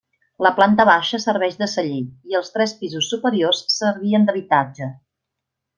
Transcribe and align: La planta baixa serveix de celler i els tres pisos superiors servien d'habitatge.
La 0.45 0.51
planta 0.59 0.85
baixa 0.89 1.19
serveix 1.25 1.59
de 1.59 1.67
celler 1.75 2.01
i 2.33 2.39
els 2.41 2.49
tres 2.57 2.75
pisos 2.81 3.13
superiors 3.15 3.61
servien 3.77 4.27
d'habitatge. 4.31 4.93